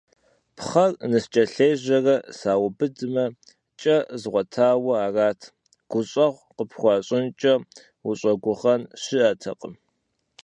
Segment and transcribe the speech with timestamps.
[0.55, 3.25] Пхъэр ныскӀэлъежьэрэ саубыдмэ,
[3.79, 5.39] кӀэ згъуэтауэ арат,
[5.89, 7.53] гущӀэгъу къыпхуащӀынкӀэ
[8.09, 9.75] ущӀэгугъэн щыӀэтэкъым.